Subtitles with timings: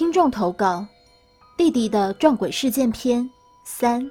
[0.00, 0.86] 听众投稿：
[1.58, 3.28] 弟弟的撞鬼事件篇
[3.66, 4.10] 三。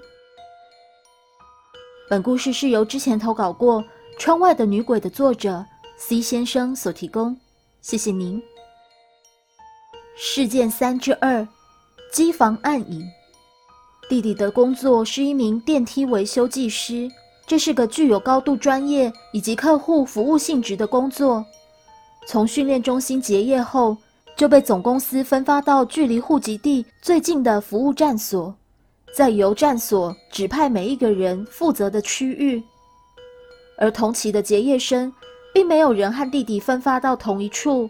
[2.08, 3.82] 本故事是由之前投稿过
[4.20, 5.66] 《窗外的女鬼》的作者
[5.98, 7.36] C 先生所提供，
[7.82, 8.39] 谢谢您。
[10.16, 11.48] 事件三之二：
[12.11, 13.03] 机房暗影。
[14.07, 17.09] 弟弟的工作是一名电梯维修技师，
[17.47, 21.43] 这是个具有高度专业以及客户服务性质的工作。
[22.27, 23.97] 从训练中心结业后，
[24.39, 28.55] 就被总公司分发到距离户籍地最近的服务站所，
[29.13, 32.63] 再由站所指派每一个人负责的区域。
[33.77, 35.11] 而同期的结业生，
[35.53, 37.89] 并没有人和弟弟分发到同一处，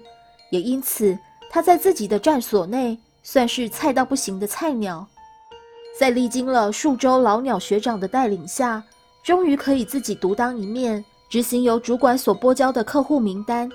[0.50, 1.16] 也因此
[1.52, 5.06] 他在自己的站所内算是菜到不行的菜鸟。
[6.00, 8.84] 在历经了数周老鸟学长的带领下，
[9.22, 13.70] 终于可以自己独当一面，执行由主管所拨交的客户名单。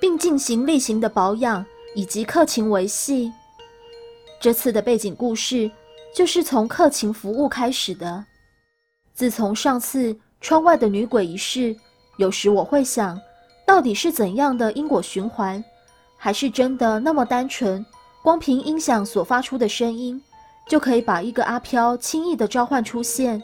[0.00, 1.66] 并进行例行的保养
[1.98, 3.32] 以及客情维系。
[4.40, 5.68] 这次的背景故事
[6.14, 8.24] 就是从客情服务开始的。
[9.12, 11.74] 自从上次窗外的女鬼一事，
[12.16, 13.20] 有时我会想，
[13.66, 15.62] 到底是怎样的因果循环，
[16.16, 17.84] 还是真的那么单纯？
[18.22, 20.22] 光凭音响所发出的声音，
[20.68, 23.42] 就可以把一个阿飘轻易的召唤出现？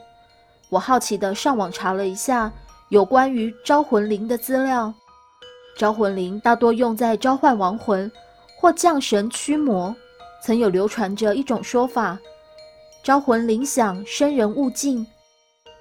[0.68, 2.52] 我好奇的上网查了一下
[2.90, 4.94] 有关于招魂灵的资料。
[5.76, 8.08] 招魂铃大多用在召唤亡魂
[8.64, 9.94] 或降神驱魔。
[10.42, 12.18] 曾有流传着一种说法：
[13.02, 15.06] 招魂铃响，生人勿近。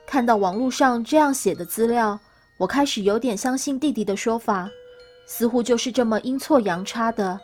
[0.06, 2.20] 看到网络上这样写的资料，
[2.58, 4.70] 我开始有点相信弟弟的说法，
[5.25, 7.40] 似乎就是这么阴错阳差的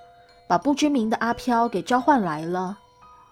[0.46, 2.78] 把不知名的阿飘给召唤来了。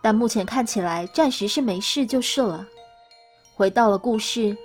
[0.01, 2.65] 但目前看起来暂时是没事就是了。
[3.53, 4.55] 回到了故事，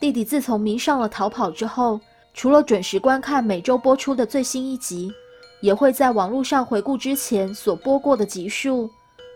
[0.00, 2.00] 弟弟自从迷上了逃跑之后。
[2.34, 5.12] 除了准时观看每周播出的最新一集，
[5.60, 8.90] 也会在网络上回顾之前所播过的集数。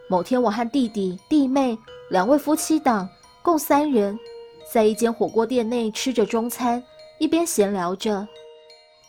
[0.09, 1.79] 某天，我和弟弟、弟妹
[2.11, 3.09] 两位夫妻档
[3.43, 4.19] 共三人，
[4.71, 6.83] 在一间火锅店内吃着中餐，
[7.19, 8.27] 一边闲聊着。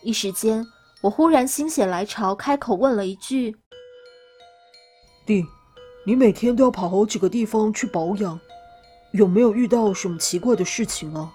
[0.02, 0.66] 一时间，
[1.02, 3.56] 我忽然心血来潮，开口问了一句
[5.25, 5.46] ：“弟，
[6.06, 8.40] 你每天都要跑好几个地方去保养，
[9.12, 11.34] 有没有遇到什么奇怪的事情啊？”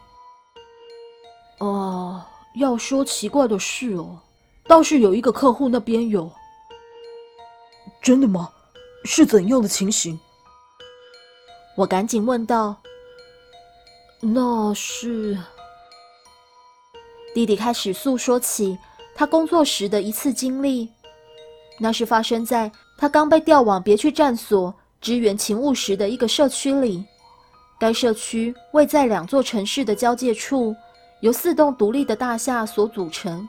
[1.59, 2.25] 哦。
[2.55, 4.19] 要说奇怪的事哦，
[4.69, 6.31] 倒是有一个客户那边有。
[8.03, 8.51] 真的吗？
[9.05, 10.19] 是怎样的情形？
[11.75, 12.77] 我赶紧问道。
[14.21, 15.39] 那是
[17.35, 18.77] 弟弟开始诉说起
[19.15, 20.91] 他工作时的一次经历。
[21.81, 27.05] 那是发生在他刚被调往别区站所支援勤务时的一个社区里。
[27.81, 30.77] 该社区位在两座城市的交界处。
[31.21, 33.49] 由四栋独立的大厦所组成，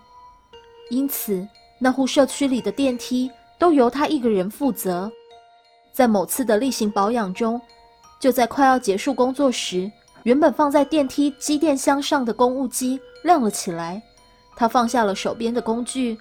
[0.89, 5.11] 因此那户社区里的电梯都由他一个人负责。
[5.91, 7.59] 在某次的例行保养中，
[8.19, 9.91] 就在快要结束工作时，
[10.23, 14.01] 原本放在电梯机电箱上的公务机亮了起来。
[14.55, 16.17] 他放下了手边的工具，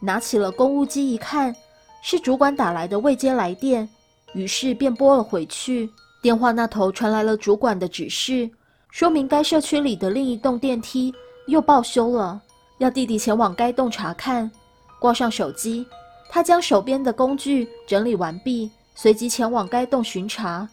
[0.00, 1.54] 拿起了公务机一看，
[2.02, 3.88] 是主管打来的未接来电，
[4.34, 5.88] 于是便拨了回去。
[6.22, 8.50] 电话那头传来了主管的指示。
[8.90, 11.14] 说明该社区里的另一栋电梯
[11.48, 12.40] 又报修了，
[12.78, 14.50] 要弟弟前往该洞查看。
[14.98, 15.86] 挂上手机，
[16.28, 20.66] 他将手边的工具整理完毕，随即前往该洞巡查。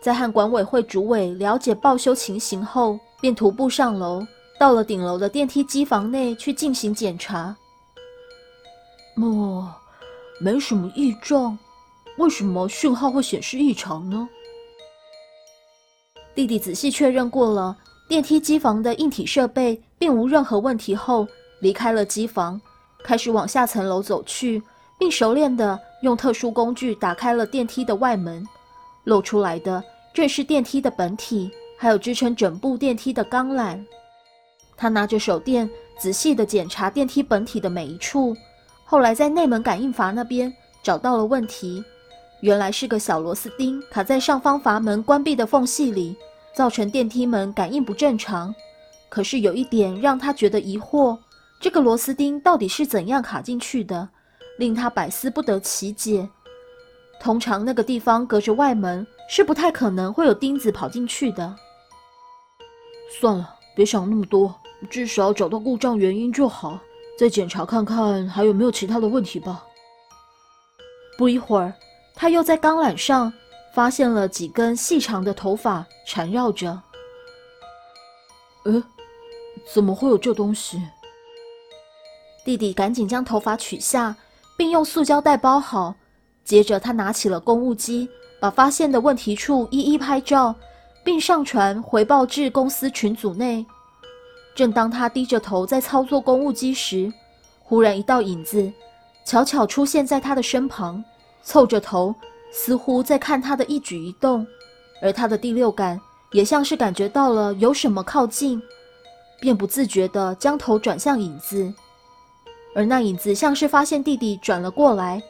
[0.00, 4.26] 在和管委会主委了解报修情形后，便徒步上楼，
[4.58, 7.54] 到了顶楼的电梯机房内去进行检查。
[9.16, 9.70] 哦，
[10.40, 11.58] 没什么异状，
[12.16, 14.28] 为什么讯号会显示异常呢？
[16.34, 17.76] 弟弟仔细确认过了
[18.08, 21.26] 电梯机房的硬体设备并无任何问题后，
[21.60, 22.60] 离开了机房，
[23.02, 24.62] 开始往下层楼走去，
[24.96, 28.46] 并熟练地用特殊工具打开了电梯的外门。
[29.04, 29.82] 露出来的
[30.14, 33.78] 正是电梯的本体，还有支撑整部电梯的钢缆。
[34.76, 35.68] 他拿着手电
[35.98, 38.36] 仔细地检查电梯本体的每一处，
[38.84, 41.82] 后来在内门感应阀那边找到了问题。
[42.40, 46.14] 原来是个小螺丝钉卡在上方阀门关闭的缝隙里，
[46.56, 48.54] 造成电梯门感应不正常。
[49.10, 51.18] 可是有一点让他觉得疑惑：
[51.60, 54.08] 这个螺丝钉到底是怎样卡进去的，
[54.56, 56.26] 令他百思不得其解。
[57.20, 61.54] 通常那个地方隔着外门，是不太可能会有钉子跑进去的。
[63.20, 64.54] 算了，别想那么多，
[64.88, 66.80] 至少找到故障原因就好。
[67.18, 69.62] 再检查看看还有没有其他的问题吧。
[71.18, 71.74] 不一会儿。
[72.18, 73.30] 他又在钢缆上
[73.76, 76.80] 发现了几根细长的头发缠绕着。
[78.64, 78.82] 呃，
[79.70, 80.80] 怎么会有这东西？
[82.42, 84.16] 弟弟赶紧将头发取下，
[84.56, 85.94] 并用塑胶袋包好，
[86.42, 88.08] 接着，他拿起了公务机，
[88.40, 90.54] 把发现的问题处一一拍照，
[91.04, 93.66] 并上传回报至公司群组内。
[94.54, 97.12] 正当他低着头在操作公务机时，
[97.62, 98.72] 忽然一道影子
[99.26, 101.04] 悄悄出现在他的身旁，
[101.42, 102.14] 凑着头，
[102.50, 104.46] 似乎在看他的一举一动。
[105.02, 106.00] 而他的第六感
[106.32, 108.62] 也像是感觉到了有什么靠近，
[109.40, 111.72] 便不自觉地将头转向影子。
[112.74, 115.22] 而那影子像是发现弟弟转了过来，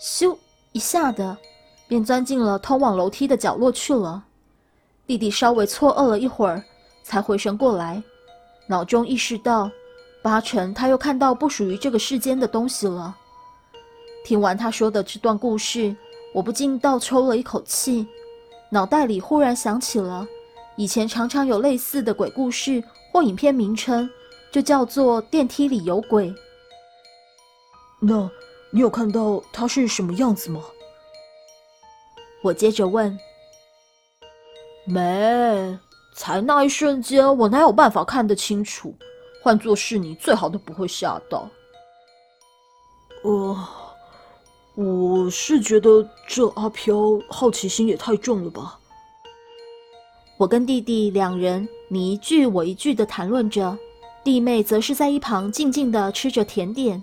[0.00, 0.36] 咻。
[0.72, 1.34] 一下的，
[1.88, 4.22] 便钻进了通往楼梯的角落去了。
[5.06, 6.62] 弟弟稍微错愕了一会儿，
[7.02, 8.02] 才回神过来，
[8.66, 9.70] 脑中意识到，
[10.22, 13.16] 八成他又看到不属于这个世间的东西了。
[14.22, 15.96] 听完他说的这段故事，
[16.36, 18.06] 我不禁倒抽了一口气，
[18.68, 20.28] 脑袋里忽然想起了
[20.76, 24.06] 以前常常有类似的鬼故事或影片名称，
[24.52, 26.28] 就叫做《电梯里有鬼》。
[28.00, 28.30] 那。
[28.72, 30.60] 你有看到他是什么样子吗？
[32.42, 33.16] 我接着问。
[34.84, 35.78] 没，
[36.14, 38.94] 才那一瞬间，我哪有办法看得清楚？
[39.42, 41.48] 换做是你，最好都不会吓到。
[43.22, 43.56] 呃，
[44.76, 48.78] 我是觉得这阿飘好奇心也太重了吧。
[50.36, 53.78] 我跟弟弟两人你一句我一句的谈论着，
[54.22, 57.02] 弟妹则是在一旁静静的吃着甜点。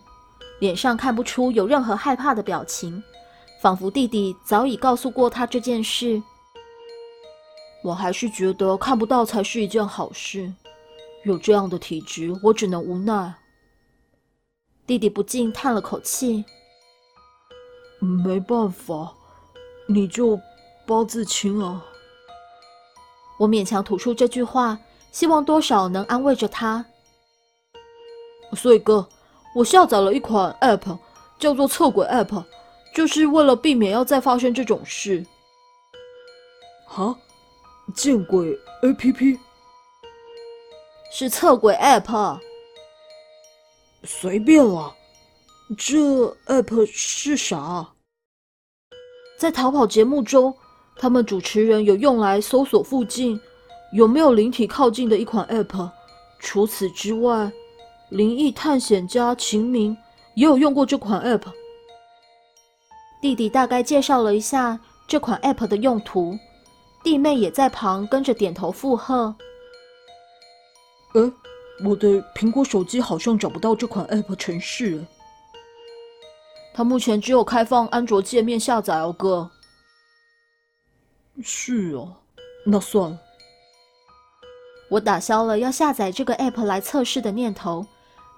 [0.59, 3.03] 脸上看不出有任何害怕的表情，
[3.59, 6.21] 仿佛弟弟早已告诉过他这件事。
[7.83, 10.53] 我还是觉得看不到才是一件好事。
[11.25, 13.33] 有这样的体质，我只能无奈。
[14.85, 16.45] 弟弟不禁叹了口气
[18.03, 19.13] ：“没办法，
[19.87, 20.39] 你就
[20.85, 21.85] 八字轻啊。”
[23.39, 24.77] 我勉强吐出这句话，
[25.11, 26.85] 希望多少能安慰着他。
[28.53, 29.07] 所以哥。
[29.55, 30.97] 我下载了一款 App，
[31.37, 32.43] 叫做测鬼 App，
[32.95, 35.23] 就是为了避免要再发生这种事。
[36.87, 37.15] 哈，
[37.93, 39.37] 见鬼 APP
[41.11, 42.39] 是测鬼 App，
[44.03, 44.95] 随便了。
[45.77, 45.95] 这
[46.47, 47.92] App 是啥？
[49.37, 50.53] 在逃跑节目中，
[50.95, 53.39] 他们主持人有用来搜索附近
[53.91, 55.89] 有没有灵体靠近的一款 App。
[56.39, 57.51] 除此之外。
[58.09, 59.97] 灵异探险家秦明
[60.35, 61.47] 也有用过这款 App。
[63.19, 66.37] 弟弟大概介绍了一下这款 App 的用途，
[67.01, 69.35] 弟妹也在旁跟着点头附和。
[71.15, 71.21] 哎，
[71.83, 75.03] 我的苹果手机好像找不到这款 App 程式。
[76.73, 79.49] 它目前只有开放安卓界面下载哦，哥。
[81.41, 82.15] 是哦，
[82.65, 83.19] 那算了。
[84.89, 87.85] 我打消了要下载这个 App 来测试的念头。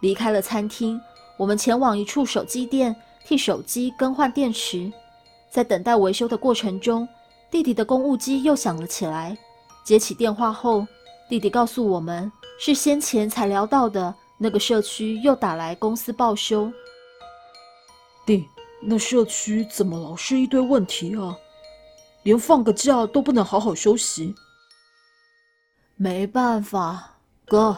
[0.02, 1.00] 离开了餐厅，
[1.38, 2.96] 我们前往一处手机店
[3.26, 4.92] 替手机更换电池。
[5.50, 7.08] 在等待维修的过程中，
[7.50, 9.38] 弟弟的公务机又响了起来。
[9.84, 10.86] 接起电话后，
[11.30, 16.72] 弟弟告诉我们，是先前才聊到的那个社区又打来公司报修。
[18.26, 18.48] 弟，
[18.82, 21.38] 那社区怎么老是一堆问题啊？
[22.24, 24.34] 连放个假都不能好好休息。
[25.96, 27.78] 没办法，哥。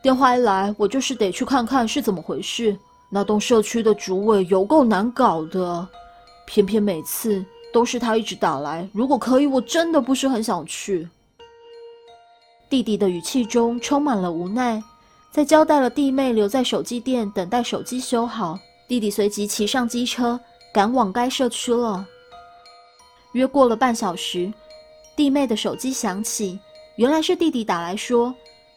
[0.00, 2.78] 电话一来，我就是得去看看是怎么回事。
[3.10, 5.88] 那栋社区的主委有够难搞的，
[6.46, 8.88] 偏偏每次都是他一直打来。
[8.92, 11.08] 如果可以，我真的不是很想去。
[12.70, 14.82] 弟弟的语气中充满了无奈，
[15.32, 18.58] 在交代了弟妹留在手机店等待手机修好。
[18.88, 20.40] 弟弟随即骑上机车
[20.72, 22.06] 赶往该社区了。
[23.32, 24.50] 约过了半小时，
[25.14, 26.58] 弟妹的手机响起，
[26.96, 28.34] 原来是弟弟打来说。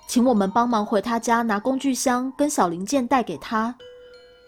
[0.07, 3.73] 请我们帮忙回他家拿工具箱跟小零件带给他。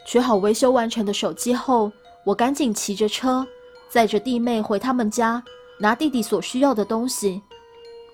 [0.05, 1.89] 取好维修完成的手机后，
[2.25, 3.47] 我赶紧骑着车
[3.89, 5.41] 载着弟妹回他们家
[5.79, 7.41] 拿弟弟所需要的东西。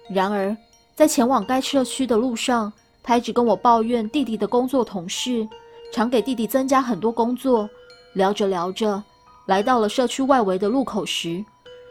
[0.07, 0.55] 然而，
[0.95, 5.47] 在前往该社区的路上，他一直跟我抱怨弟弟的工作同事
[5.91, 7.69] 常给弟弟增加很多工作。
[8.13, 9.03] 聊着聊着，
[9.45, 11.45] 来到了社区外围的路口时，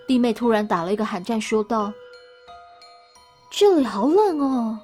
[0.07, 1.93] 弟妹突然打了一个寒战，说道
[3.51, 4.81] ：“这里好冷哦。”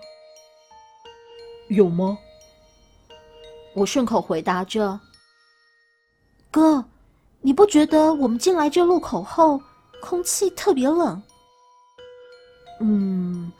[1.68, 2.16] 有吗？
[3.74, 5.00] 我顺口回答着。
[6.52, 6.84] 哥，
[7.40, 9.60] 你不觉得我们进来这路口后，
[10.00, 11.20] 空气特别冷？
[12.80, 13.52] 嗯，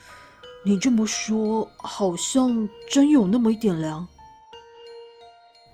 [0.64, 4.06] 你这么说，好像真有那么一点凉。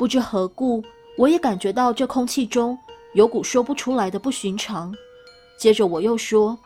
[0.01, 0.83] 不知何故，
[1.19, 2.79] 我也感觉到这空气中
[3.13, 4.95] 有股说不出来的不寻常。
[5.59, 6.59] 接着我又说，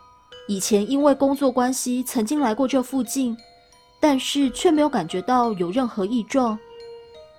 [0.47, 3.37] 以前因为工作关系，曾经来过这附近。
[4.01, 6.57] 但是却没有感觉到有任何异状。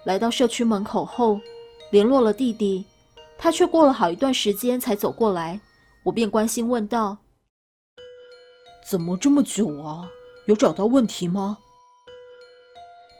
[0.04, 1.40] 来到社区门口后，
[1.92, 2.84] 联络了弟弟，
[3.38, 5.62] 他却过了好一段时间才走过来，
[6.04, 7.16] 我便关心问道
[8.86, 10.10] ：“怎么这么久啊？
[10.46, 11.60] 有找到问题吗？”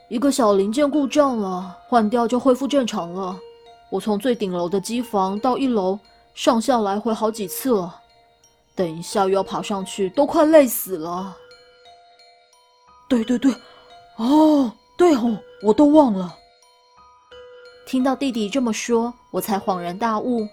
[0.08, 3.36] 一个小零件故障了，换掉就恢复正常了。
[3.90, 5.98] 我从最顶楼的机房到一楼，
[6.32, 8.02] 上下来回好几次了。
[8.74, 11.36] 等一下又要爬上去，都快累死了。
[13.08, 13.52] 对对对，
[14.16, 16.36] 哦，对哦，我都忘了。
[17.84, 20.46] 听到弟弟这么说，我才恍然大悟。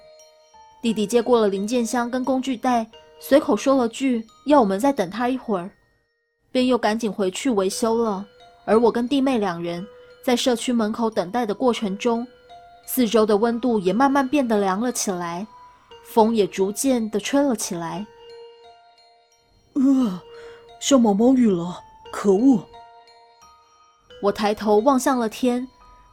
[0.82, 5.70] 弟弟接过了零件箱跟工具袋，随口说了句要我们再等他一会儿，
[6.52, 8.26] 便又赶紧回去维修了。
[8.66, 9.86] 而我跟弟妹两人
[10.24, 12.26] 在社区门口等待的过程中，
[12.86, 15.46] 四周的温度也慢慢变得凉了起来，
[16.04, 18.06] 风也逐渐的吹了起来。
[19.74, 20.22] 呃，
[20.80, 21.80] 下毛毛雨了，
[22.12, 22.64] 可恶！
[24.22, 25.68] 我抬头望向了天，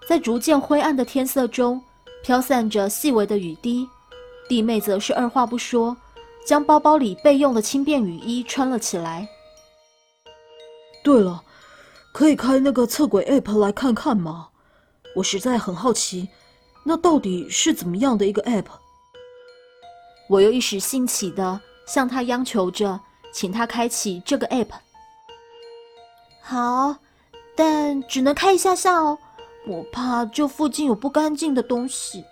[0.08, 1.80] 在逐渐灰暗的天色中，
[2.24, 3.86] 飘散着细微的雨滴。
[4.48, 5.96] 弟妹则是二话不说，
[6.44, 9.28] 将包包里备用的轻便雨衣穿了起来。
[11.04, 11.44] 对了，
[12.12, 14.48] 可以开那个测轨 App 来看看吗？
[15.16, 16.28] 我实在很好奇，
[16.84, 18.66] 那到底是怎么样的一个 App？
[20.28, 23.00] 我又一时兴起的向他央求着。
[23.32, 24.70] 请他开启这个 app。
[26.42, 26.96] 好，
[27.54, 29.16] 但只能开一下下哦，
[29.68, 32.24] 我怕这附近有不干净的东西。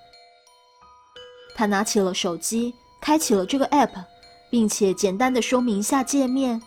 [1.55, 3.93] 他拿起了手机，开启了这个 app，
[4.51, 6.61] 并且简单的说明一下界面。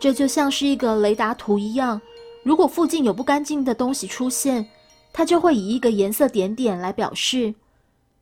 [0.00, 2.00] 这就像是一个雷达图一样，
[2.46, 4.64] 如果附近有不干净的东西出现，
[5.12, 7.52] 它就会以一个颜色点点来表示，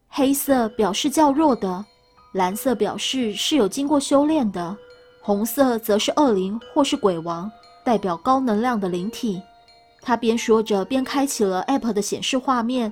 [0.08, 1.84] 黑色表示较弱的，
[2.32, 4.74] 蓝色表示是有经过修炼的。
[5.20, 7.52] 红色则是恶灵或是鬼王，
[7.84, 9.42] 代表高能量的灵体。
[10.00, 12.90] 他边说着边开启了 App 的显示画面，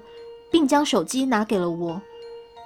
[0.50, 1.98] 并将手机拿给了我。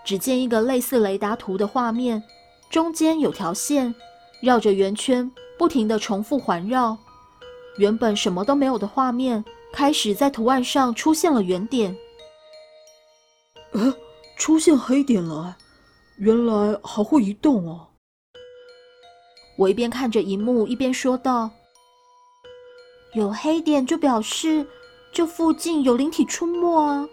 [0.04, 2.20] 只见一个类似雷达图的画面，
[2.68, 3.94] 中间有条线
[4.40, 6.98] 绕着圆圈不停地重复环绕。
[7.78, 11.96] 原本什么都没有的画面，开始在图案上出现了圆点。
[13.72, 13.94] 呃，
[14.36, 15.56] 出现黑点了，
[16.18, 17.88] 原来还会移动哦。
[19.58, 21.50] 我一边看着荧幕，一边说道
[23.14, 24.66] ：“有黑点就表示
[25.12, 27.08] 这附近有灵体出没啊。”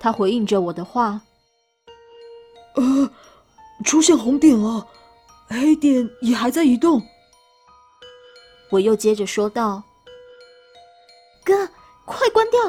[0.00, 1.20] 他回应着我的话
[2.76, 3.10] ：“呃，
[3.84, 4.86] 出现红点了，
[5.48, 7.02] 黑点也还在移动。”
[8.70, 9.82] 我又接着说道
[11.44, 11.68] ：“哥，
[12.04, 12.60] 快关掉！”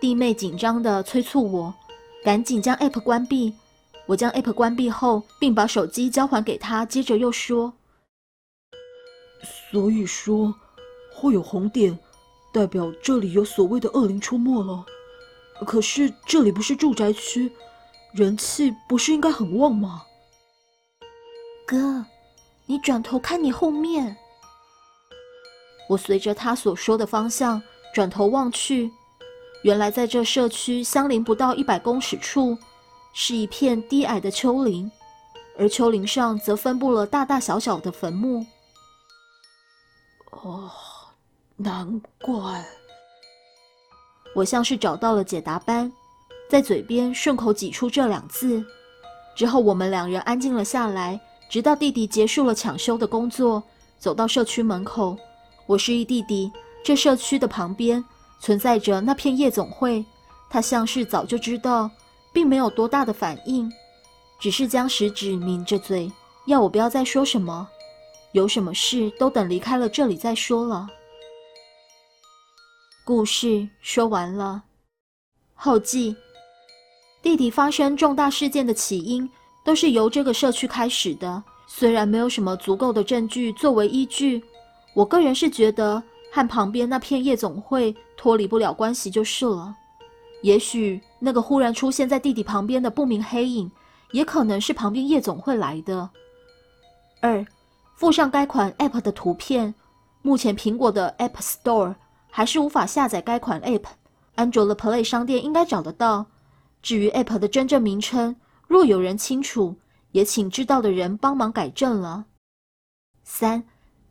[0.00, 1.74] 弟妹紧张的催促我，
[2.24, 3.52] 赶紧将 App 关闭。
[4.06, 7.72] 我将 App 关闭后，并把手机交还给他，接着又说
[9.70, 10.54] ：“所以说，
[11.12, 11.98] 会有红点，
[12.52, 14.86] 代表这里有所谓的恶灵出没了。
[15.66, 17.52] 可是这里不是住宅区，
[18.12, 20.04] 人气不是应该很旺吗？”
[21.66, 22.06] 哥，
[22.66, 24.16] 你转头看你后面。
[25.88, 27.60] 我随着他所说的方向
[27.94, 28.90] 转头望去，
[29.62, 32.56] 原来在这社区相邻不到一百公尺处。
[33.14, 34.88] 是一片低矮的丘陵，
[35.58, 38.46] 而丘陵上则分布了大大小小的坟墓。
[40.30, 40.70] 哦，
[41.56, 42.64] 难怪！
[44.36, 45.90] 我像是找到了解答般，
[46.48, 48.64] 在嘴边顺口挤出这两字。
[49.34, 53.60] 之后，我们两人安静了下来，直到弟弟结束了抢修的工作，
[53.98, 55.18] 走到社区门口。
[55.68, 56.50] 我示意弟弟，
[56.82, 58.04] 这社区的旁边
[58.40, 60.04] 存在着那片夜总会，
[60.50, 61.88] 他像是早就知道。
[62.30, 63.68] 并没有多大的反应，
[64.38, 66.12] 只是将食指抿着嘴，
[66.46, 67.66] 要我不要再说什么，
[68.32, 70.86] 有什么事都等离开了这里再说了。
[73.04, 74.62] 故事说完了，
[75.54, 76.14] 后记：
[77.22, 79.28] 弟弟发生重大事件的起因
[79.64, 84.44] 都是由这个社区开始的，虽然没有什么足够的证据作为依据，
[84.94, 86.02] 我个人是觉得
[86.32, 89.74] 和旁边那片夜总会脱离不了关系就是了。
[90.42, 93.70] 也许那个忽然出现在弟弟旁边的不明黑影，
[94.12, 96.08] 也可能是旁边夜总会来的。
[97.20, 97.44] 二，
[97.96, 99.74] 附上该款 App 的图片。
[100.22, 101.94] 目前苹果的 App Store
[102.30, 103.84] 还是无法下载该款 App，
[104.34, 106.26] 安卓的 Play 商店应该找得到。
[106.82, 109.76] 至于 App 的真正名称，若有人清楚，
[110.12, 112.26] 也请知道的人帮忙改正了。
[113.24, 113.64] 三，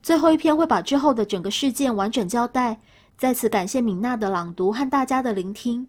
[0.08, 2.80] 最后一篇会把之后的整个事件完整交代。
[3.18, 5.86] 再次感谢敏娜的朗读和大家的聆听。